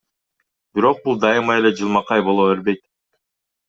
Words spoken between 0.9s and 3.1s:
бул дайыма эле жылмакай боло бербейт.